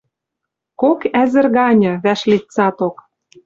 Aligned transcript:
Кок 0.81 0.99
ӓзӹр 1.21 1.47
ганьы, 1.55 1.93
вӓшлит 2.03 2.43
цаток. 2.55 2.95